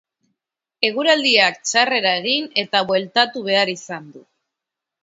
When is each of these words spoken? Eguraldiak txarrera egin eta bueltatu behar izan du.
Eguraldiak 0.89 1.61
txarrera 1.71 2.15
egin 2.23 2.49
eta 2.65 2.85
bueltatu 2.93 3.47
behar 3.51 3.75
izan 3.79 4.11
du. 4.19 4.27